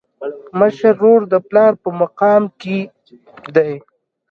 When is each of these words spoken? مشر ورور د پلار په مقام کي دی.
مشر 0.59 0.91
ورور 0.97 1.21
د 1.33 1.35
پلار 1.49 1.73
په 1.83 1.89
مقام 2.01 2.43
کي 2.61 2.79
دی. 3.55 3.71